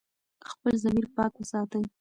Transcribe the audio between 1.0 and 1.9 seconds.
پاک وساتئ.